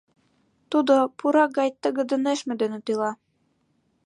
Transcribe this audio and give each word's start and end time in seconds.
Тудо 0.71 0.95
пурак 1.17 1.49
гай 1.59 1.69
тыгыде 1.81 2.15
нӧшмӧ 2.25 2.53
дене 2.61 2.79
тӱла. 2.85 3.11